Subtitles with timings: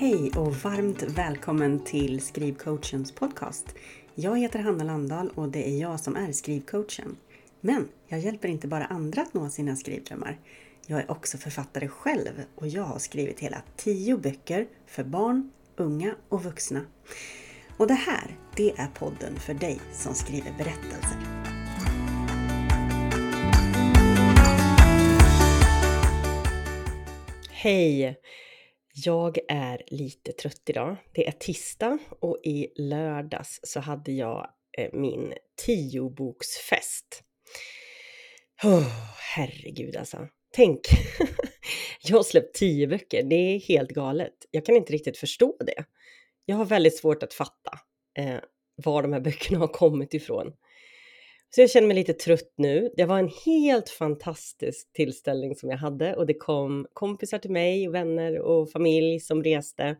[0.00, 3.74] Hej och varmt välkommen till Skrivcoachens podcast.
[4.14, 7.16] Jag heter Hanna Landahl och det är jag som är skrivcoachen.
[7.60, 10.38] Men jag hjälper inte bara andra att nå sina skrivdrömmar.
[10.86, 16.14] Jag är också författare själv och jag har skrivit hela tio böcker för barn, unga
[16.28, 16.80] och vuxna.
[17.76, 21.18] Och det här, det är podden för dig som skriver berättelser.
[27.50, 28.20] Hej!
[28.92, 30.96] Jag är lite trött idag.
[31.12, 35.34] Det är tisdag och i lördags så hade jag eh, min
[35.66, 37.22] tioboksfest.
[38.62, 38.86] Oh,
[39.34, 40.28] herregud alltså.
[40.52, 40.80] Tänk!
[42.02, 43.22] jag har släppt tio böcker.
[43.22, 44.34] Det är helt galet.
[44.50, 45.84] Jag kan inte riktigt förstå det.
[46.44, 47.78] Jag har väldigt svårt att fatta
[48.18, 48.38] eh,
[48.76, 50.52] var de här böckerna har kommit ifrån.
[51.50, 52.90] Så jag känner mig lite trött nu.
[52.96, 57.88] Det var en helt fantastisk tillställning som jag hade och det kom kompisar till mig,
[57.88, 59.96] vänner och familj som reste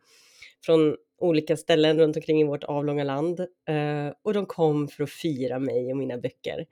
[0.64, 5.10] från olika ställen runt omkring i vårt avlånga land eh, och de kom för att
[5.10, 6.66] fira mig och mina böcker.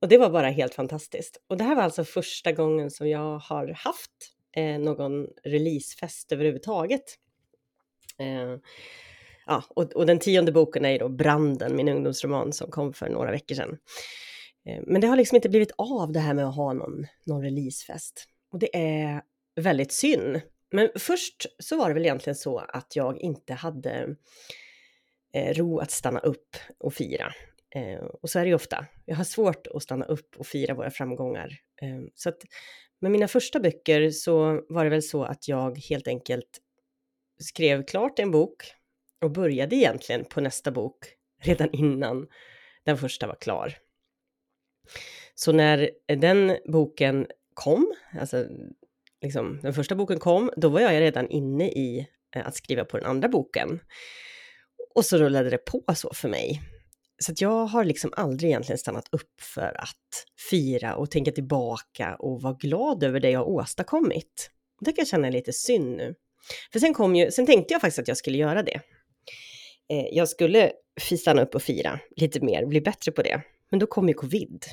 [0.00, 1.42] Och det var bara helt fantastiskt.
[1.46, 7.18] Och det här var alltså första gången som jag har haft eh, någon releasefest överhuvudtaget.
[8.18, 8.56] Eh,
[9.48, 13.08] Ja, och, och, den tionde boken är ju då Branden, min ungdomsroman som kom för
[13.08, 13.78] några veckor sedan.
[14.66, 17.42] Eh, men det har liksom inte blivit av det här med att ha någon, någon
[17.42, 18.24] releasefest.
[18.52, 19.22] Och det är
[19.60, 20.40] väldigt synd.
[20.72, 24.16] Men först så var det väl egentligen så att jag inte hade
[25.34, 27.32] eh, ro att stanna upp och fira.
[27.74, 28.86] Eh, och så är det ju ofta.
[29.04, 31.60] Jag har svårt att stanna upp och fira våra framgångar.
[32.14, 32.38] Så att
[33.00, 36.60] med mina första böcker så var det väl så att jag helt enkelt
[37.38, 38.72] skrev klart en bok
[39.22, 40.96] och började egentligen på nästa bok
[41.42, 42.26] redan innan
[42.84, 43.78] den första var klar.
[45.34, 48.46] Så när den boken kom, alltså
[49.22, 52.96] liksom, den första boken kom, då var jag redan inne i eh, att skriva på
[52.98, 53.80] den andra boken.
[54.94, 56.62] Och så rullade det på så för mig.
[57.18, 62.16] Så att jag har liksom aldrig egentligen stannat upp för att fira och tänka tillbaka
[62.18, 64.50] och vara glad över det jag åstadkommit.
[64.80, 66.14] Det kan jag känna är lite synd nu.
[66.72, 68.80] För sen, kom ju, sen tänkte jag faktiskt att jag skulle göra det.
[69.90, 70.72] Eh, jag skulle
[71.18, 73.42] stanna upp och fira lite mer, bli bättre på det.
[73.70, 74.64] Men då kom ju covid.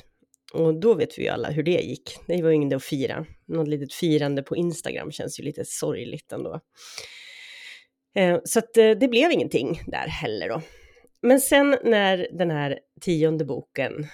[0.52, 2.16] Och då vet vi ju alla hur det gick.
[2.26, 3.26] Det var ju ingen att fira.
[3.46, 6.60] Något litet firande på Instagram känns ju lite sorgligt ändå.
[8.14, 10.62] Eh, så att eh, det blev ingenting där heller då.
[11.22, 14.06] Men sen när den här tionde boken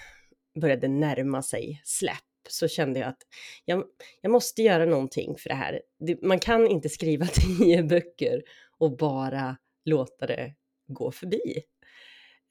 [0.60, 2.16] började närma sig släpp
[2.48, 3.22] så kände jag att
[3.64, 3.84] jag,
[4.20, 5.80] jag måste göra någonting för det här.
[6.06, 7.26] Det, man kan inte skriva
[7.58, 8.42] tio böcker
[8.78, 10.54] och bara låta det
[10.94, 11.62] gå förbi.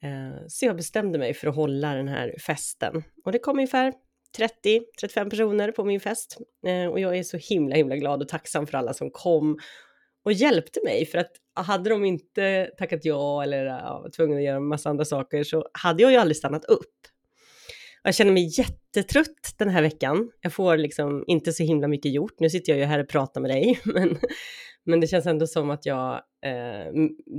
[0.02, 3.92] Eh, så jag bestämde mig för att hålla den här festen och det kom ungefär
[4.38, 8.66] 30-35 personer på min fest eh, och jag är så himla himla glad och tacksam
[8.66, 9.58] för alla som kom
[10.24, 14.42] och hjälpte mig för att hade de inte tackat ja eller ja, var tvungna att
[14.42, 16.94] göra en massa andra saker så hade jag ju aldrig stannat upp.
[18.02, 20.30] Jag känner mig jättetrött den här veckan.
[20.40, 22.40] Jag får liksom inte så himla mycket gjort.
[22.40, 24.18] Nu sitter jag ju här och pratar med dig, men,
[24.84, 26.92] men det känns ändå som att jag, eh,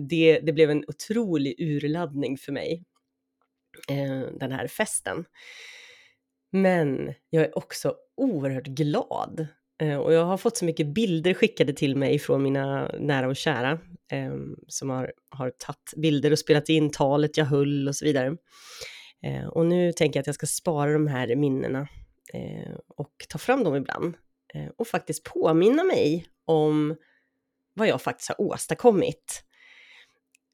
[0.10, 2.84] det, det blev en otrolig urladdning för mig,
[3.90, 5.26] eh, den här festen.
[6.52, 9.48] Men jag är också oerhört glad
[9.82, 13.36] Eh, och jag har fått så mycket bilder skickade till mig från mina nära och
[13.36, 13.72] kära
[14.12, 14.36] eh,
[14.68, 18.38] som har, har tagit bilder och spelat in talet jag höll och så vidare.
[19.24, 21.88] Eh, och nu tänker jag att jag ska spara de här minnena
[22.34, 24.14] eh, och ta fram dem ibland
[24.54, 26.96] eh, och faktiskt påminna mig om
[27.74, 29.44] vad jag faktiskt har åstadkommit.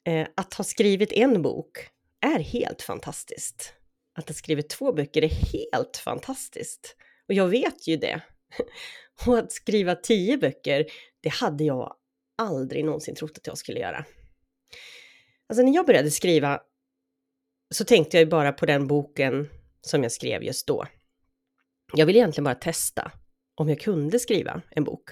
[0.07, 1.77] Eh, att ha skrivit en bok
[2.21, 3.73] är helt fantastiskt.
[4.15, 6.95] Att ha skrivit två böcker är helt fantastiskt.
[7.27, 8.21] Och jag vet ju det.
[9.25, 10.85] Och att skriva tio böcker,
[11.21, 11.95] det hade jag
[12.37, 14.05] aldrig någonsin trott att jag skulle göra.
[15.49, 16.61] Alltså när jag började skriva
[17.71, 19.49] så tänkte jag ju bara på den boken
[19.81, 20.85] som jag skrev just då.
[21.93, 23.11] Jag ville egentligen bara testa
[23.55, 25.09] om jag kunde skriva en bok.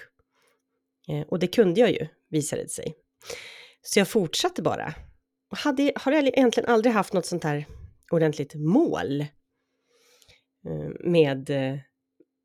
[1.08, 2.94] Eh, och det kunde jag ju, visade det sig.
[3.82, 4.94] Så jag fortsatte bara.
[5.50, 7.66] Och hade, har egentligen aldrig haft något sånt här
[8.10, 11.78] ordentligt mål eh, med eh,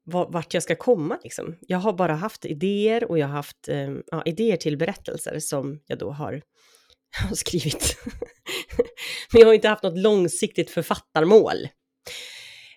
[0.06, 1.58] vart jag ska komma liksom.
[1.62, 5.80] Jag har bara haft idéer och jag har haft eh, ja, idéer till berättelser som
[5.86, 6.42] jag då har,
[7.30, 7.98] har skrivit.
[9.34, 11.68] Men jag har inte haft något långsiktigt författarmål.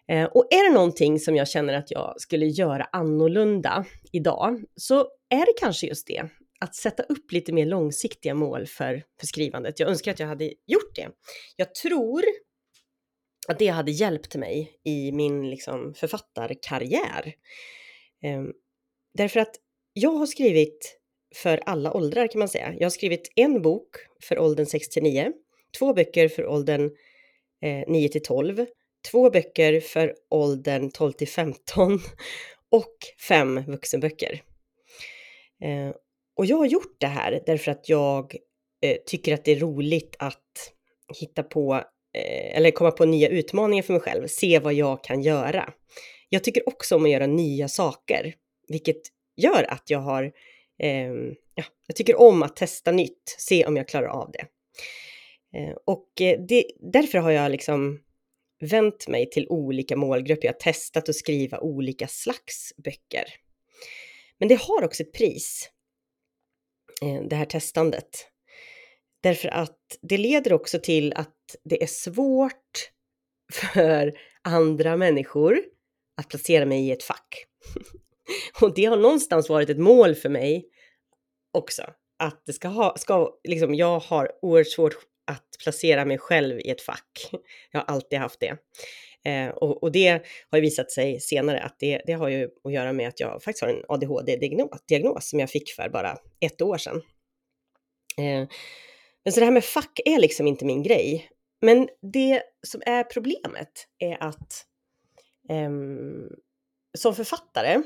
[0.09, 5.47] Och är det någonting som jag känner att jag skulle göra annorlunda idag så är
[5.47, 6.29] det kanske just det.
[6.61, 9.81] Att sätta upp lite mer långsiktiga mål för, för skrivandet.
[9.81, 11.09] Jag önskar att jag hade gjort det.
[11.57, 12.23] Jag tror
[13.49, 17.35] att det hade hjälpt mig i min liksom, författarkarriär.
[18.23, 18.53] Ehm,
[19.15, 19.57] därför att
[19.93, 20.99] jag har skrivit
[21.35, 22.75] för alla åldrar kan man säga.
[22.79, 25.33] Jag har skrivit en bok för åldern 6 till 9,
[25.79, 26.91] två böcker för åldern
[27.63, 28.67] eh, 9 till 12,
[29.11, 32.01] två böcker för åldern 12 till 15
[32.71, 32.97] och
[33.29, 34.43] fem vuxenböcker.
[35.63, 35.95] Eh,
[36.37, 38.37] och jag har gjort det här därför att jag
[38.83, 40.73] eh, tycker att det är roligt att
[41.21, 41.75] hitta på
[42.15, 45.73] eh, eller komma på nya utmaningar för mig själv, se vad jag kan göra.
[46.29, 48.35] Jag tycker också om att göra nya saker,
[48.69, 49.01] vilket
[49.37, 50.33] gör att jag har,
[50.79, 51.13] eh,
[51.55, 54.47] ja, jag tycker om att testa nytt, se om jag klarar av det.
[55.59, 58.01] Eh, och eh, det, därför har jag liksom
[58.61, 60.47] vänt mig till olika målgrupper.
[60.47, 63.25] Jag har testat att skriva olika slags böcker.
[64.39, 65.71] Men det har också ett pris,
[67.03, 68.31] eh, det här testandet.
[69.23, 72.91] Därför att det leder också till att det är svårt
[73.53, 75.61] för andra människor
[76.17, 77.47] att placera mig i ett fack.
[78.61, 80.69] Och det har någonstans varit ett mål för mig
[81.53, 81.83] också.
[82.19, 84.95] Att det ska ha, ska, liksom, jag har oerhört svårt
[85.27, 87.31] att placera mig själv i ett fack.
[87.71, 88.57] Jag har alltid haft det.
[89.27, 92.73] Eh, och, och, det har ju visat sig senare att det, det har ju att
[92.73, 96.79] göra med att jag faktiskt har en ADHD-diagnos som jag fick för bara ett år
[96.79, 97.03] sedan.
[98.19, 98.49] Eh,
[99.25, 101.29] men så det här med fack är liksom inte min grej.
[101.61, 104.65] Men det som är problemet är att
[105.49, 105.71] eh,
[106.99, 107.83] som författare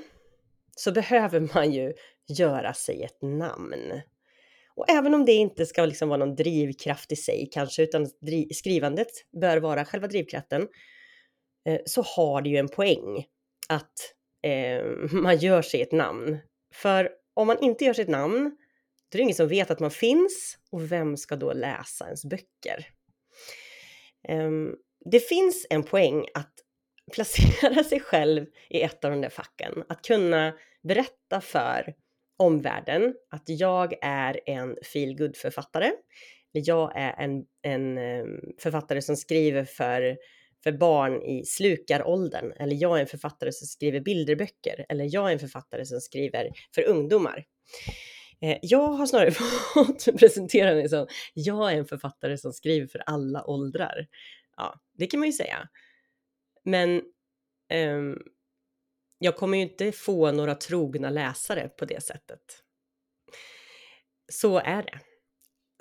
[0.77, 1.93] så behöver man ju
[2.29, 4.01] göra sig ett namn.
[4.75, 8.07] Och även om det inte ska liksom vara någon drivkraft i sig kanske, utan
[8.55, 9.11] skrivandet
[9.41, 10.69] bör vara själva drivkraften, eh,
[11.69, 13.25] Eh, så har det ju en poäng
[13.69, 13.93] att
[14.43, 16.39] eh, man gör sig ett namn.
[16.75, 18.57] För om man inte gör sig ett namn,
[19.11, 22.25] då är det ingen som vet att man finns och vem ska då läsa ens
[22.25, 22.87] böcker?
[24.29, 24.51] Eh,
[25.11, 26.55] det finns en poäng att
[27.13, 31.95] placera sig själv i ett av de där facken, att kunna berätta för
[32.39, 35.91] omvärlden att jag är en feelgood-författare,
[36.53, 40.17] jag är en, en ehm, författare som skriver för,
[40.63, 45.33] för barn i slukaråldern, eller jag är en författare som skriver bilderböcker, eller jag är
[45.33, 47.45] en författare som skriver för ungdomar.
[48.43, 49.31] Eh, jag har snarare
[49.75, 54.07] fått presentera mig som jag är en författare som skriver för alla åldrar.
[54.57, 55.69] Ja, det kan man ju säga.
[56.65, 57.03] Men
[57.75, 58.23] um,
[59.19, 62.41] jag kommer ju inte få några trogna läsare på det sättet.
[64.33, 65.01] Så är det.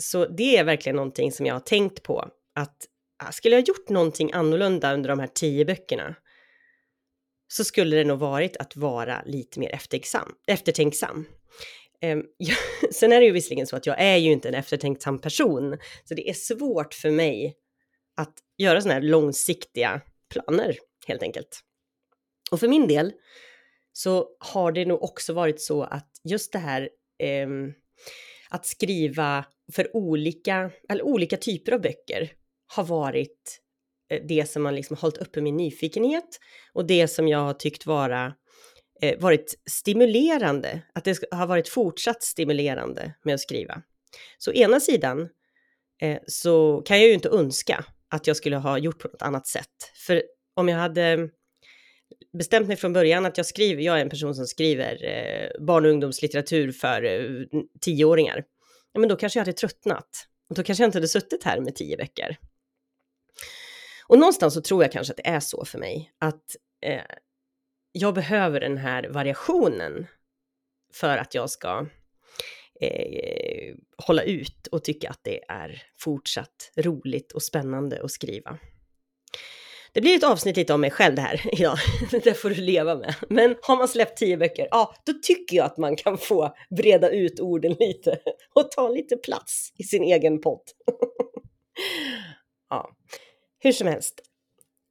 [0.03, 2.77] Så det är verkligen någonting som jag har tänkt på att
[3.19, 6.15] Ah, skulle jag gjort någonting annorlunda under de här tio böckerna
[7.47, 10.35] så skulle det nog varit att vara lite mer eftertänksam.
[10.47, 11.25] eftertänksam.
[12.91, 16.13] Sen är det ju visserligen så att jag är ju inte en eftertänksam person, så
[16.13, 17.55] det är svårt för mig
[18.17, 20.77] att göra sådana här långsiktiga planer
[21.07, 21.59] helt enkelt.
[22.51, 23.13] Och för min del
[23.93, 26.89] så har det nog också varit så att just det här
[27.19, 27.47] eh,
[28.49, 32.33] att skriva för olika, eller olika typer av böcker
[32.75, 33.59] har varit
[34.09, 36.39] eh, det som liksom har liksom hållit uppe min nyfikenhet
[36.73, 38.33] och det som jag har tyckt vara
[39.01, 43.81] eh, varit stimulerande, att det har varit fortsatt stimulerande med att skriva.
[44.37, 45.29] Så ena sidan
[46.01, 49.47] eh, så kan jag ju inte önska att jag skulle ha gjort på något annat
[49.47, 49.91] sätt.
[50.07, 50.23] För
[50.55, 51.29] om jag hade
[52.37, 55.85] bestämt mig från början att jag skriver, jag är en person som skriver eh, barn
[55.85, 58.43] och ungdomslitteratur för eh, tioåringar,
[58.93, 60.09] ja, men då kanske jag hade tröttnat.
[60.55, 62.35] Då kanske jag inte hade suttit här med tio veckor.
[64.09, 67.01] Och någonstans så tror jag kanske att det är så för mig, att eh,
[67.91, 70.07] jag behöver den här variationen
[70.93, 71.85] för att jag ska
[72.81, 78.57] eh, hålla ut och tycka att det är fortsatt roligt och spännande att skriva.
[79.93, 81.77] Det blir ett avsnitt lite om mig själv det här idag.
[82.23, 83.15] Det får du leva med.
[83.29, 87.09] Men har man släppt tio böcker, ja, då tycker jag att man kan få breda
[87.09, 88.19] ut orden lite
[88.53, 90.63] och ta lite plats i sin egen podd.
[92.69, 92.95] ja,
[93.59, 94.21] hur som helst.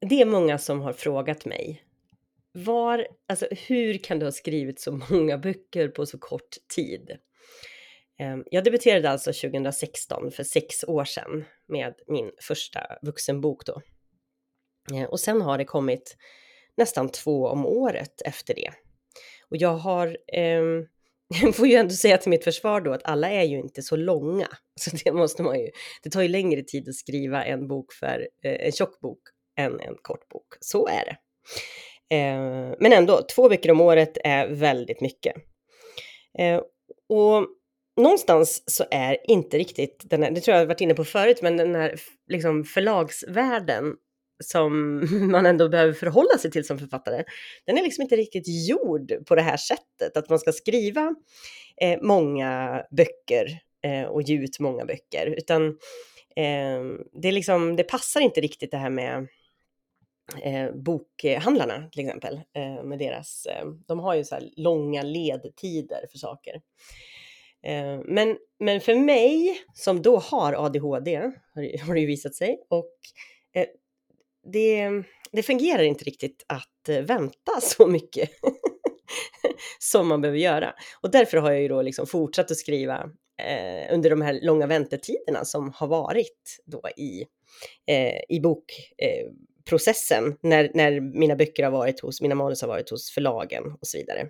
[0.00, 1.84] Det är många som har frågat mig
[2.52, 7.18] var, alltså hur kan du ha skrivit så många böcker på så kort tid?
[8.18, 13.82] Ehm, jag debuterade alltså 2016, för sex år sedan, med min första vuxenbok då.
[14.94, 16.16] Ehm, och sen har det kommit
[16.76, 18.70] nästan två om året efter det.
[19.50, 20.62] Och jag har, eh,
[21.28, 23.96] jag får ju ändå säga till mitt försvar då att alla är ju inte så
[23.96, 24.48] långa.
[24.80, 25.70] Så det måste man ju,
[26.02, 29.20] det tar ju längre tid att skriva en bok för, eh, en tjock bok
[29.58, 30.46] än en kort bok.
[30.60, 31.16] Så är det.
[32.16, 35.36] Eh, men ändå, två böcker om året är väldigt mycket.
[36.38, 36.60] Eh,
[37.08, 37.46] och
[37.96, 41.42] någonstans så är inte riktigt den här, det tror jag har varit inne på förut,
[41.42, 41.94] men den här
[42.28, 43.94] liksom förlagsvärlden
[44.44, 47.24] som man ändå behöver förhålla sig till som författare,
[47.64, 51.14] den är liksom inte riktigt gjord på det här sättet, att man ska skriva
[51.80, 55.66] eh, många böcker eh, och ge ut många böcker, utan
[56.36, 59.28] eh, det, är liksom, det passar inte riktigt det här med
[60.42, 66.06] eh, bokhandlarna till exempel, eh, med deras, eh, de har ju så här långa ledtider
[66.10, 66.60] för saker.
[67.62, 71.16] Eh, men, men för mig som då har ADHD,
[71.86, 72.92] har det ju visat sig, och
[73.54, 73.66] eh,
[74.52, 74.90] det,
[75.32, 78.30] det fungerar inte riktigt att eh, vänta så mycket
[79.78, 80.74] som man behöver göra.
[81.00, 83.10] Och därför har jag ju då liksom fortsatt att skriva
[83.42, 87.24] eh, under de här långa väntetiderna som har varit då i,
[87.86, 92.90] eh, i bokprocessen eh, när, när mina böcker har varit hos, mina manus har varit
[92.90, 94.28] hos förlagen och så vidare.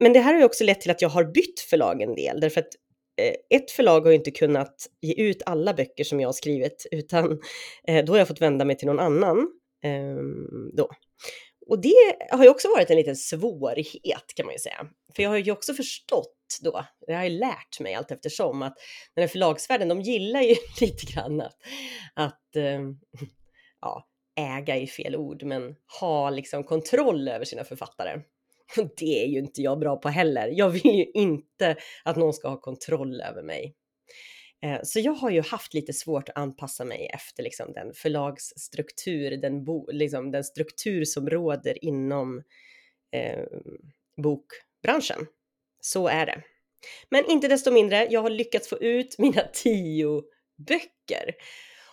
[0.00, 2.40] Men det här har ju också lett till att jag har bytt förlag en del,
[2.40, 2.72] därför att
[3.20, 6.86] Eh, ett förlag har ju inte kunnat ge ut alla böcker som jag har skrivit,
[6.90, 7.40] utan
[7.88, 9.48] eh, då har jag fått vända mig till någon annan.
[9.84, 10.90] Ehm, då.
[11.66, 14.86] Och det har ju också varit en liten svårighet kan man ju säga.
[15.16, 18.74] För jag har ju också förstått då, jag har ju lärt mig allt eftersom, att
[19.14, 21.56] den här förlagsvärlden, de gillar ju lite grann att,
[22.14, 22.98] att ehm,
[23.80, 24.08] ja,
[24.40, 28.20] äga är fel ord, men ha liksom kontroll över sina författare.
[28.96, 30.48] Det är ju inte jag bra på heller.
[30.52, 33.74] Jag vill ju inte att någon ska ha kontroll över mig.
[34.62, 39.36] Eh, så jag har ju haft lite svårt att anpassa mig efter liksom den förlagsstruktur,
[39.36, 42.42] den, bo, liksom den struktur som råder inom
[43.12, 43.44] eh,
[44.22, 45.26] bokbranschen.
[45.80, 46.42] Så är det.
[47.10, 50.22] Men inte desto mindre, jag har lyckats få ut mina tio
[50.68, 51.34] böcker.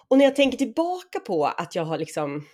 [0.08, 2.46] Och när jag tänker tillbaka på att jag har liksom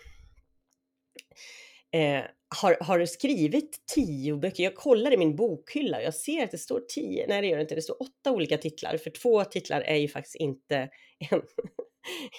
[1.91, 2.23] eh,
[2.61, 4.63] har, har skrivit tio böcker.
[4.63, 7.25] Jag kollar i min bokhylla och jag ser att det står tio.
[7.27, 7.75] Nej, det gör det inte.
[7.75, 10.89] Det står åtta olika titlar, för två titlar är ju faktiskt inte,
[11.31, 11.41] en,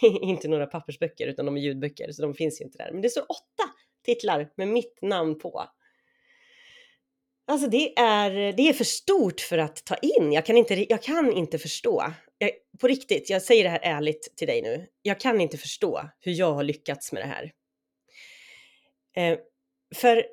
[0.22, 2.92] inte några pappersböcker, utan de är ljudböcker, så de finns ju inte där.
[2.92, 3.70] Men det står åtta
[4.04, 5.64] titlar med mitt namn på.
[7.48, 10.32] Alltså det är, det är för stort för att ta in.
[10.32, 12.12] Jag kan inte, jag kan inte förstå.
[12.38, 14.86] Jag, på riktigt, jag säger det här ärligt till dig nu.
[15.02, 17.52] Jag kan inte förstå hur jag har lyckats med det här.
[19.16, 19.38] Eh,
[19.94, 20.26] för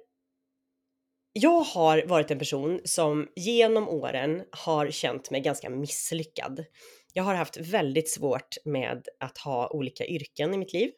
[1.33, 6.65] jag har varit en person som genom åren har känt mig ganska misslyckad.
[7.13, 10.91] Jag har haft väldigt svårt med att ha olika yrken i mitt liv.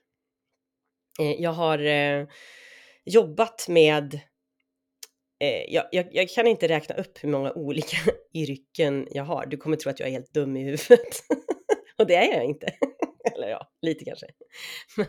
[1.19, 2.27] Eh, jag har eh,
[3.05, 4.13] jobbat med
[5.39, 7.97] eh, jag, jag, jag, kan inte räkna upp hur många olika
[8.33, 9.45] yrken jag har.
[9.45, 11.23] Du kommer tro att jag är helt dum i huvudet.
[11.97, 12.73] Och det är jag inte.
[13.35, 14.25] Eller ja, lite kanske.
[14.97, 15.07] Men,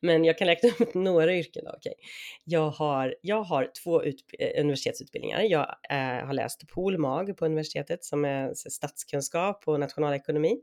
[0.00, 1.64] men jag kan räkna upp några yrken.
[1.64, 1.94] Då, okay.
[2.44, 5.42] jag, har, jag har två ut, eh, universitetsutbildningar.
[5.42, 10.60] Jag eh, har läst Pol.mag på universitetet som är statskunskap och nationalekonomi.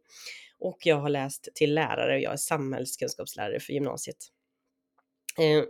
[0.60, 4.18] Och jag har läst till lärare och jag är samhällskunskapslärare för gymnasiet.
[5.40, 5.64] Eh,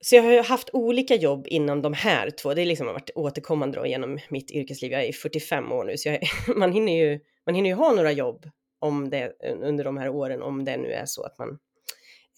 [0.00, 2.54] så jag har haft olika jobb inom de här två.
[2.54, 4.92] Det liksom har liksom varit återkommande då genom mitt yrkesliv.
[4.92, 6.20] Jag är 45 år nu, så jag,
[6.56, 10.42] man, hinner ju, man hinner ju ha några jobb om det, under de här åren,
[10.42, 11.58] om det nu är så att man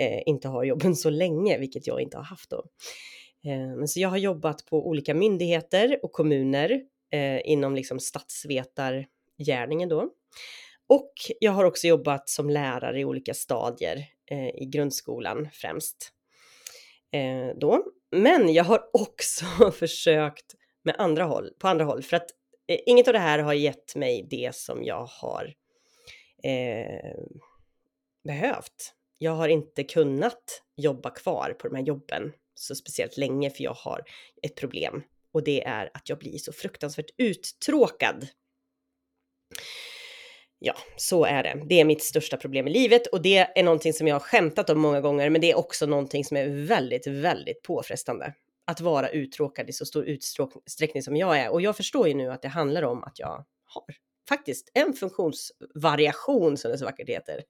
[0.00, 2.64] eh, inte har jobben så länge, vilket jag inte har haft då.
[3.44, 6.82] Eh, men så jag har jobbat på olika myndigheter och kommuner
[7.12, 10.10] eh, inom liksom statsvetargärningen då.
[10.88, 16.12] Och jag har också jobbat som lärare i olika stadier eh, i grundskolan främst.
[17.12, 17.84] Eh, då.
[18.16, 20.54] Men jag har också försökt
[20.84, 22.30] med andra håll, på andra håll, för att
[22.68, 25.52] eh, inget av det här har gett mig det som jag har
[26.42, 27.14] eh,
[28.24, 28.94] behövt.
[29.18, 33.74] Jag har inte kunnat jobba kvar på de här jobben så speciellt länge för jag
[33.74, 34.04] har
[34.42, 38.28] ett problem och det är att jag blir så fruktansvärt uttråkad.
[40.58, 41.62] Ja, så är det.
[41.68, 44.70] Det är mitt största problem i livet och det är någonting som jag har skämtat
[44.70, 48.34] om många gånger, men det är också någonting som är väldigt, väldigt påfrestande.
[48.64, 51.50] Att vara uttråkad i så stor utsträckning som jag är.
[51.50, 53.84] Och jag förstår ju nu att det handlar om att jag har
[54.30, 57.42] faktiskt en funktionsvariation som det så vackert heter.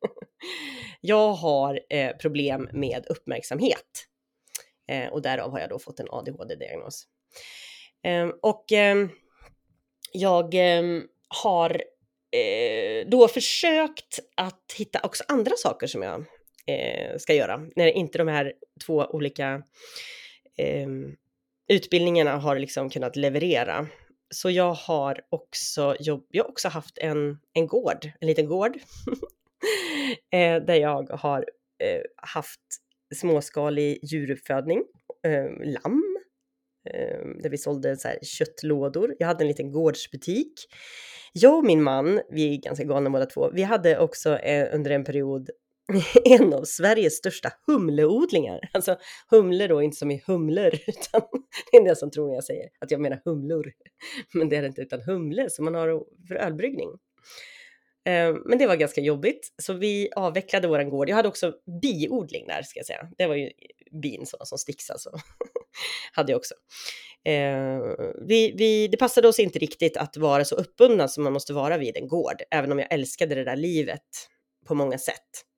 [1.01, 4.07] Jag har eh, problem med uppmärksamhet
[4.91, 7.07] eh, och därav har jag då fått en ADHD-diagnos.
[8.05, 9.09] Eh, och ehm,
[10.13, 11.03] jag ehm,
[11.43, 11.83] har
[12.37, 16.25] eh, då försökt att hitta också andra saker som jag
[16.67, 18.53] eh, ska göra när inte de här
[18.87, 19.63] två olika
[20.57, 21.17] ehm,
[21.69, 23.89] utbildningarna har liksom kunnat leverera
[24.35, 28.77] så jag har också, jobb, jag har också haft en, en gård, en liten gård,
[30.33, 31.39] eh, där jag har
[31.83, 32.61] eh, haft
[33.15, 34.85] småskalig djuruppfödning,
[35.25, 36.17] eh, lamm,
[36.91, 39.15] eh, där vi sålde så här köttlådor.
[39.19, 40.53] Jag hade en liten gårdsbutik.
[41.33, 44.91] Jag och min man, vi är ganska galna båda två, vi hade också eh, under
[44.91, 45.51] en period
[46.25, 48.61] en av Sveriges största humleodlingar.
[48.73, 48.97] Alltså
[49.31, 51.23] humle då, inte som i humlor, utan
[51.73, 53.73] det är det som tror när jag säger att jag menar humlor.
[54.35, 56.89] Men det är det inte, utan humle som man har för ölbryggning.
[58.07, 61.09] Eh, men det var ganska jobbigt, så vi avvecklade vår gård.
[61.09, 63.09] Jag hade också biodling där, ska jag säga.
[63.19, 63.51] Det var ju
[64.03, 65.11] bin, sådana som sticks alltså.
[66.13, 66.55] hade jag också.
[67.25, 67.79] Eh,
[68.29, 71.79] vi, vi, det passade oss inte riktigt att vara så uppbundna som man måste vara
[71.79, 74.07] vid en gård, även om jag älskade det där livet
[74.67, 75.50] på många sätt.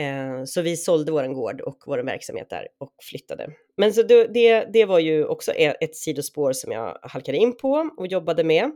[0.00, 3.48] Eh, så vi sålde vår gård och vår verksamhet där och flyttade.
[3.76, 7.90] Men så det, det, var ju också e, ett sidospår som jag halkade in på
[7.96, 8.70] och jobbade med.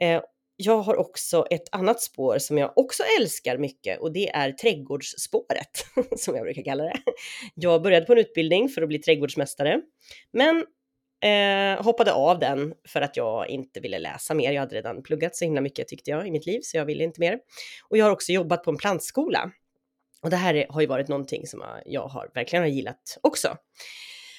[0.00, 0.22] Eh,
[0.56, 5.86] jag har också ett annat spår som jag också älskar mycket och det är trädgårdsspåret
[6.16, 6.96] som jag brukar kalla det.
[7.54, 9.80] Jag började på en utbildning för att bli trädgårdsmästare,
[10.32, 10.64] men
[11.24, 14.52] eh, hoppade av den för att jag inte ville läsa mer.
[14.52, 17.04] Jag hade redan pluggat så himla mycket tyckte jag i mitt liv, så jag ville
[17.04, 17.38] inte mer.
[17.88, 19.52] Och jag har också jobbat på en plantskola
[20.24, 23.56] och det här har ju varit någonting som jag har verkligen har gillat också.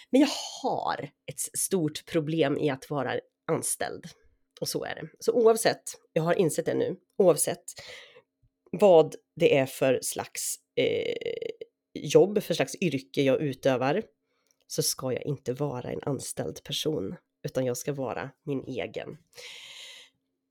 [0.09, 0.29] Men jag
[0.63, 4.05] har ett stort problem i att vara anställd.
[4.61, 5.09] Och så är det.
[5.19, 7.63] Så oavsett, jag har insett det nu, oavsett
[8.71, 11.15] vad det är för slags eh,
[11.93, 14.03] jobb, för slags yrke jag utövar,
[14.67, 19.17] så ska jag inte vara en anställd person, utan jag ska vara min egen.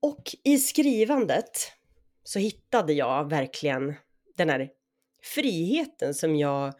[0.01, 1.71] Och i skrivandet
[2.23, 3.93] så hittade jag verkligen
[4.37, 4.69] den här
[5.25, 6.73] friheten som jag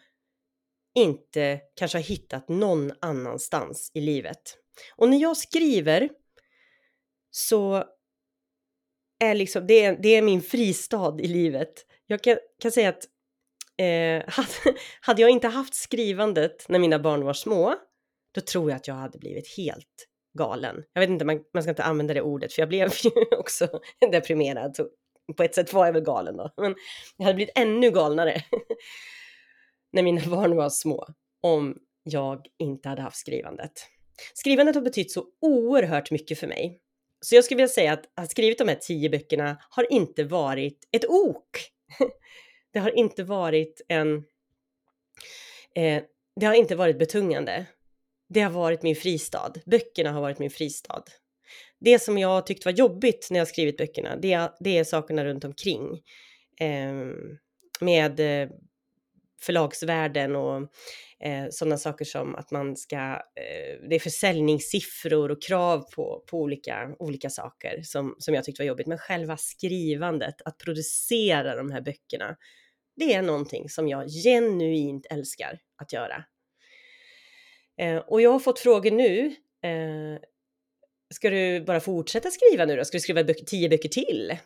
[0.95, 4.57] inte kanske har hittat någon annanstans i livet.
[4.95, 6.09] Och när jag skriver
[7.31, 7.83] så
[9.19, 11.85] är liksom, det är, det är min fristad i livet.
[12.05, 13.03] Jag kan, kan säga att
[13.77, 17.75] eh, hade, hade jag inte haft skrivandet när mina barn var små,
[18.35, 20.83] då tror jag att jag hade blivit helt galen.
[20.93, 23.67] Jag vet inte, man, man ska inte använda det ordet, för jag blev ju också
[24.11, 24.75] deprimerad.
[25.37, 26.75] På ett sätt var jag väl galen då, men
[27.17, 28.43] jag hade blivit ännu galnare
[29.91, 31.07] när mina barn var små
[31.41, 33.71] om jag inte hade haft skrivandet.
[34.33, 36.81] Skrivandet har betytt så oerhört mycket för mig.
[37.21, 40.23] Så jag skulle vilja säga att att ha skrivit de här tio böckerna har inte
[40.23, 41.71] varit ett ok.
[42.73, 44.15] Det har inte varit en...
[45.75, 46.03] Eh,
[46.39, 47.65] det har inte varit betungande.
[48.29, 49.53] Det har varit min fristad.
[49.65, 51.03] Böckerna har varit min fristad
[51.79, 55.43] det som jag tyckt var jobbigt när jag skrivit böckerna, det, det är sakerna runt
[55.43, 56.01] omkring.
[56.59, 56.93] Eh,
[57.81, 58.49] med eh,
[59.41, 60.57] förlagsvärlden och
[61.19, 66.39] eh, sådana saker som att man ska, eh, det är försäljningssiffror och krav på, på
[66.41, 68.87] olika, olika saker som, som jag tyckte var jobbigt.
[68.87, 72.35] Men själva skrivandet, att producera de här böckerna,
[72.95, 76.23] det är någonting som jag genuint älskar att göra.
[77.77, 79.25] Eh, och jag har fått frågor nu
[79.69, 80.19] eh,
[81.15, 82.85] ska du bara fortsätta skriva nu då?
[82.85, 84.37] Ska du skriva böcker, tio böcker till?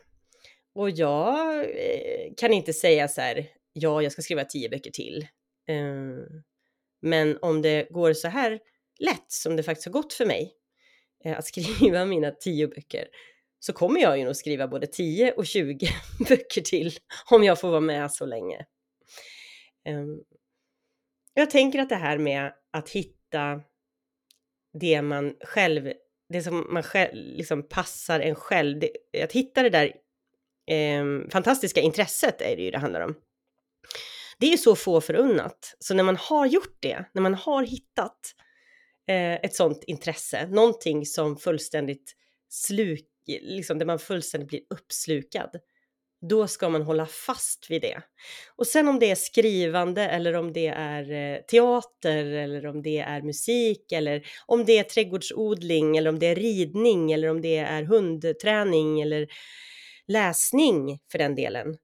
[0.75, 5.27] Och jag eh, kan inte säga så här, ja, jag ska skriva tio böcker till.
[5.67, 6.19] Ehm,
[7.01, 8.59] men om det går så här
[8.99, 10.53] lätt som det faktiskt har gått för mig
[11.25, 13.07] eh, att skriva mina tio böcker
[13.59, 15.87] så kommer jag ju nog skriva både 10 och 20
[16.29, 16.91] böcker till
[17.31, 18.65] om jag får vara med så länge.
[19.85, 20.19] Ehm,
[21.33, 23.61] jag tänker att det här med att hitta
[24.79, 25.93] det man själv
[26.29, 28.79] det som man själv, liksom passar en själv.
[28.79, 29.93] Det, att hitta det där
[30.67, 33.15] eh, fantastiska intresset är det ju det handlar om.
[34.39, 35.75] Det är ju så få förunnat.
[35.79, 38.35] Så när man har gjort det, när man har hittat
[39.07, 42.15] eh, ett sånt intresse, någonting som fullständigt
[42.49, 45.59] sluk, liksom där man fullständigt blir uppslukad,
[46.21, 48.01] då ska man hålla fast vid det.
[48.55, 52.99] Och sen om det är skrivande eller om det är eh, teater eller om det
[52.99, 57.57] är musik eller om det är trädgårdsodling eller om det är ridning eller om det
[57.57, 59.27] är hundträning eller
[60.07, 61.77] läsning för den delen.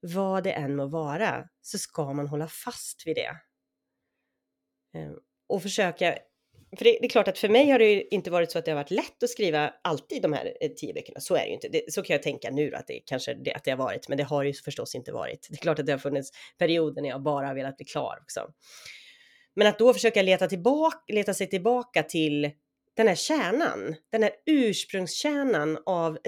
[0.00, 3.36] Vad det än må vara så ska man hålla fast vid det.
[4.94, 5.14] Ehm,
[5.48, 6.18] och försöka
[6.76, 8.64] för det, det, är klart att för mig har det ju inte varit så att
[8.64, 11.20] det har varit lätt att skriva alltid de här eh, tio böckerna.
[11.20, 11.68] Så är det ju inte.
[11.68, 14.18] Det, så kan jag tänka nu att det kanske det, att det har varit, men
[14.18, 15.46] det har ju förstås inte varit.
[15.50, 18.18] Det är klart att det har funnits perioder när jag bara har velat bli klar
[18.22, 18.40] också.
[19.56, 22.50] Men att då försöka leta, tillbaka, leta sig tillbaka till
[22.96, 26.18] den här kärnan, den här ursprungskärnan av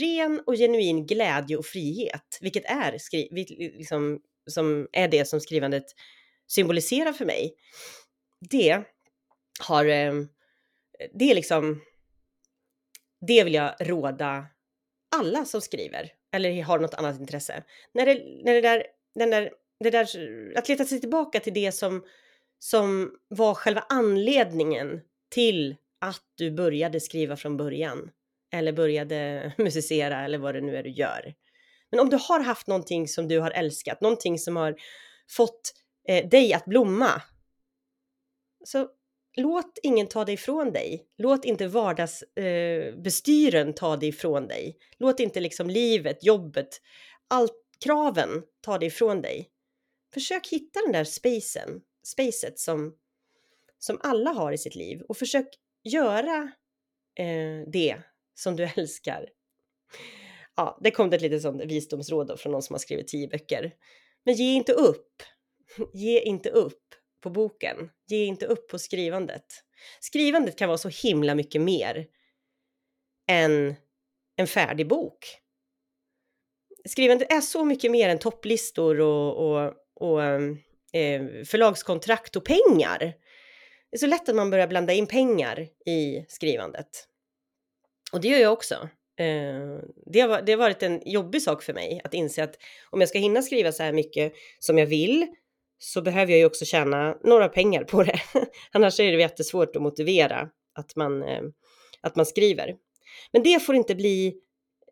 [0.00, 3.28] ren och genuin glädje och frihet, vilket är, skri,
[3.78, 5.84] liksom, som är det som skrivandet
[6.46, 7.54] symboliserar för mig.
[8.50, 8.84] Det
[9.60, 10.14] har, eh,
[11.14, 11.82] det är liksom,
[13.26, 14.46] det vill jag råda
[15.16, 17.62] alla som skriver eller har något annat intresse.
[17.92, 18.14] När det,
[18.44, 20.08] när det där, den där, det där,
[20.56, 22.04] att leta sig tillbaka till det som,
[22.58, 28.10] som var själva anledningen till att du började skriva från början
[28.52, 31.34] eller började musicera eller vad det nu är du gör.
[31.90, 34.76] Men om du har haft någonting som du har älskat, någonting som har
[35.30, 35.74] fått
[36.08, 37.22] eh, dig att blomma.
[38.64, 38.88] Så
[39.36, 41.06] låt ingen ta dig ifrån dig.
[41.18, 44.78] Låt inte vardagsbestyren eh, ta dig ifrån dig.
[44.98, 46.80] Låt inte liksom livet, jobbet,
[47.28, 49.50] allt kraven ta dig ifrån dig.
[50.14, 52.96] Försök hitta den där spacen, spacet som,
[53.78, 55.48] som alla har i sitt liv och försök
[55.84, 56.52] göra
[57.18, 57.96] eh, det
[58.34, 59.28] som du älskar.
[60.56, 63.28] Ja, det kom det ett litet sånt visdomsråd då från någon som har skrivit tio
[63.28, 63.74] böcker.
[64.24, 65.22] Men ge inte upp.
[65.94, 66.85] Ge inte upp
[67.26, 67.90] på boken.
[68.08, 69.44] Ge inte upp på skrivandet.
[70.00, 72.06] Skrivandet kan vara så himla mycket mer
[73.28, 73.74] än
[74.36, 75.18] en färdig bok.
[76.88, 82.98] Skrivandet är så mycket mer än topplistor och, och, och eh, förlagskontrakt och pengar.
[83.90, 87.08] Det är så lätt att man börjar blanda in pengar i skrivandet.
[88.12, 88.74] Och det gör jag också.
[89.18, 92.56] Eh, det, har, det har varit en jobbig sak för mig att inse att
[92.90, 95.26] om jag ska hinna skriva så här mycket som jag vill
[95.78, 98.20] så behöver jag ju också tjäna några pengar på det.
[98.72, 101.42] Annars är det jättesvårt att motivera att man, eh,
[102.00, 102.76] att man skriver.
[103.32, 104.26] Men det får inte bli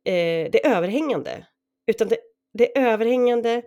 [0.04, 1.46] eh, det överhängande,
[1.86, 2.18] utan det,
[2.52, 3.62] det överhängande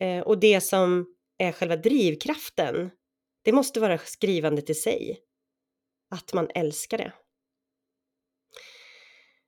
[0.00, 1.06] eh, och det som
[1.38, 2.90] är själva drivkraften,
[3.44, 5.18] det måste vara skrivandet i sig.
[6.10, 7.12] Att man älskar det.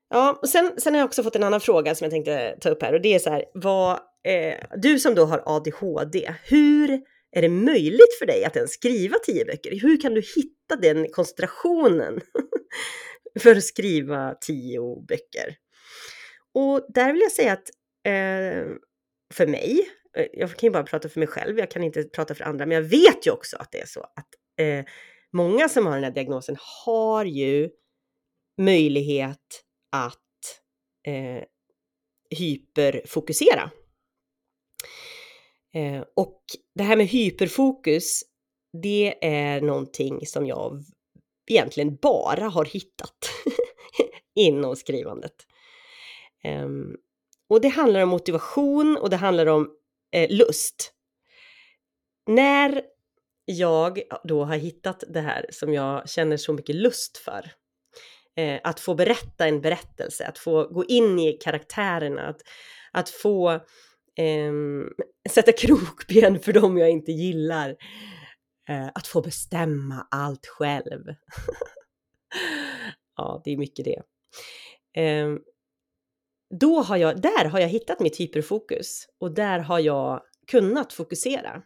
[0.08, 2.68] Ja, och sen, sen har jag också fått en annan fråga som jag tänkte ta
[2.68, 7.00] upp här och det är så här, vad, eh, du som då har ADHD, hur
[7.36, 9.80] är det möjligt för dig att ens skriva tio böcker?
[9.80, 12.20] Hur kan du hitta den koncentrationen
[13.40, 15.56] för att skriva tio böcker?
[16.54, 17.68] Och där vill jag säga att
[18.06, 18.76] eh,
[19.34, 22.34] för mig, eh, jag kan ju bara prata för mig själv, jag kan inte prata
[22.34, 24.28] för andra, men jag vet ju också att det är så att
[24.60, 24.84] eh,
[25.32, 27.70] många som har den här diagnosen har ju
[28.60, 30.18] möjlighet att
[31.06, 31.44] eh,
[32.38, 33.70] hyperfokusera.
[35.74, 36.42] Eh, och
[36.74, 38.22] det här med hyperfokus,
[38.82, 40.84] det är någonting som jag
[41.46, 43.30] egentligen bara har hittat
[44.34, 45.34] inom skrivandet.
[46.44, 46.68] Eh,
[47.48, 49.70] och det handlar om motivation och det handlar om
[50.12, 50.92] eh, lust.
[52.26, 52.82] När
[53.44, 57.52] jag då har hittat det här som jag känner så mycket lust för,
[58.36, 62.40] eh, att få berätta en berättelse, att få gå in i karaktärerna, att,
[62.92, 63.60] att få
[64.18, 64.52] eh,
[65.30, 67.76] sätta krokben för dem jag inte gillar,
[68.68, 71.04] eh, att få bestämma allt själv.
[73.16, 74.02] ja, det är mycket det.
[75.02, 75.34] Eh,
[76.60, 81.62] då har jag, där har jag hittat mitt hyperfokus och där har jag kunnat fokusera.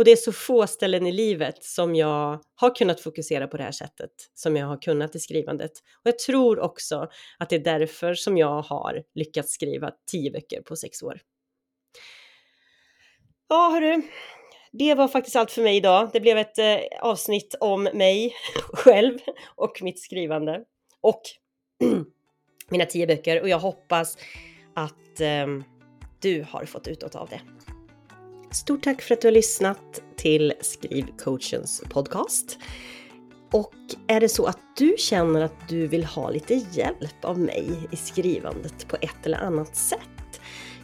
[0.00, 3.62] Och det är så få ställen i livet som jag har kunnat fokusera på det
[3.62, 5.70] här sättet som jag har kunnat i skrivandet.
[5.70, 7.08] Och jag tror också
[7.38, 11.20] att det är därför som jag har lyckats skriva tio böcker på sex år.
[13.52, 14.02] Ja, hörru,
[14.72, 16.10] det var faktiskt allt för mig idag.
[16.12, 18.34] Det blev ett eh, avsnitt om mig
[18.72, 19.18] själv
[19.56, 20.64] och mitt skrivande
[21.00, 21.22] och
[22.68, 24.18] mina tio böcker och jag hoppas
[24.74, 25.46] att eh,
[26.20, 27.40] du har fått utåt av det.
[28.50, 32.58] Stort tack för att du har lyssnat till Skrivcoachens podcast.
[33.52, 33.74] Och
[34.06, 37.96] är det så att du känner att du vill ha lite hjälp av mig i
[37.96, 40.19] skrivandet på ett eller annat sätt,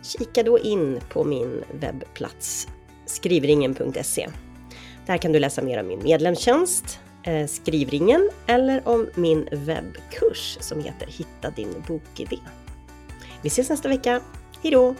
[0.07, 2.69] kika då in på min webbplats
[3.07, 4.29] skrivringen.se.
[5.07, 10.81] Där kan du läsa mer om min medlemstjänst, eh, Skrivringen, eller om min webbkurs som
[10.81, 12.39] heter Hitta din bokidé.
[13.43, 14.21] Vi ses nästa vecka.
[14.63, 14.95] Hejdå!